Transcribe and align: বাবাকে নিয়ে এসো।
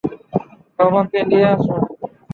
বাবাকে 0.77 1.19
নিয়ে 1.29 1.47
এসো। 1.53 1.75